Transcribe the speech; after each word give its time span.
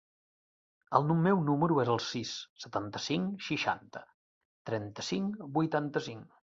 El 0.99 1.05
meu 1.27 1.43
número 1.49 1.77
es 1.83 1.91
el 1.97 2.01
sis, 2.07 2.33
setanta-cinc, 2.65 3.47
seixanta, 3.51 4.05
trenta-cinc, 4.73 5.43
vuitanta-cinc. 5.61 6.41